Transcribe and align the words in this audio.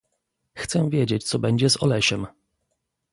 "Chcę 0.53 0.89
wiedzieć 0.89 1.23
co 1.23 1.39
będzie 1.39 1.69
z 1.69 1.83
Olesiem!" 1.83 2.27